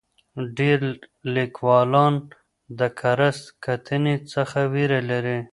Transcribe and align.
ډېر 0.57 0.79
لیکوالان 1.35 2.13
د 2.79 2.81
کره 2.99 3.29
کتنې 3.65 4.15
څخه 4.33 4.59
ویره 4.73 4.99
لري. 5.09 5.39